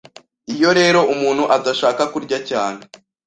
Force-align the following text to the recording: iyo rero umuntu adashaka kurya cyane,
iyo 0.53 0.69
rero 0.79 0.99
umuntu 1.13 1.43
adashaka 1.55 2.01
kurya 2.13 2.37
cyane, 2.49 2.81